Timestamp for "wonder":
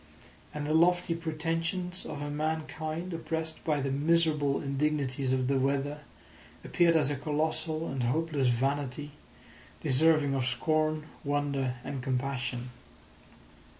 11.23-11.75